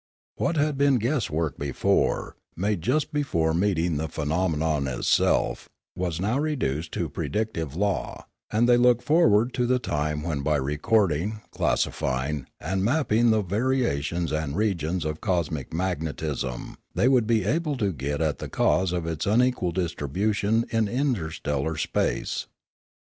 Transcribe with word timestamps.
What 0.37 0.57
had 0.57 0.79
been 0.79 0.95
guess 0.97 1.29
work 1.29 1.59
before, 1.59 2.35
made 2.55 2.81
just 2.81 3.13
before 3.13 3.53
meeting 3.53 3.97
the 3.97 4.07
phenomenon 4.09 4.87
itself, 4.87 5.69
was 5.95 6.17
how 6.17 6.39
reduced 6.39 6.91
to 6.93 7.07
predictive 7.07 7.75
law; 7.75 8.25
and 8.49 8.67
they 8.67 8.77
looked 8.77 9.03
forward 9.03 9.53
to 9.53 9.67
the 9.67 9.77
time 9.77 10.23
when 10.23 10.41
by 10.41 10.55
recording, 10.55 11.41
classify 11.51 12.29
ing, 12.29 12.47
and 12.59 12.83
mapping 12.83 13.29
the 13.29 13.43
variations 13.43 14.31
and 14.31 14.55
regions 14.55 15.05
of 15.05 15.21
cosmic 15.21 15.71
magnetism 15.71 16.77
they 16.95 17.07
would 17.07 17.27
be 17.27 17.45
able 17.45 17.77
to 17.77 17.91
get 17.93 18.21
at 18.21 18.39
the 18.39 18.49
cause 18.49 18.91
of 18.91 19.05
its 19.05 19.27
unequal 19.27 19.71
distribution 19.71 20.65
in 20.71 20.87
interstellar 20.87 21.77
space. 21.77 22.47